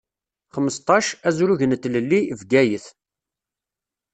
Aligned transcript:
Xmesṭac, 0.55 1.05
azrug 1.27 1.61
n 1.65 1.71
Tlelli, 1.81 2.21
Bgayet. 2.39 2.85